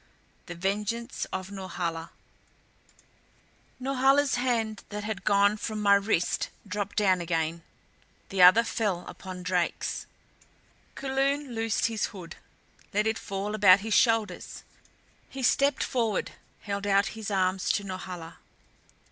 [0.47, 2.09] THE VENGEANCE OF NORHALA
[3.79, 7.61] Norhala's hand that had gone from my wrist dropped down again;
[8.29, 10.07] the other fell upon Drake's.
[10.95, 12.35] Kulun loosed his hood,
[12.95, 14.63] let it fall about his shoulders.
[15.29, 16.31] He stepped forward,
[16.61, 18.37] held out his arms to Norhala.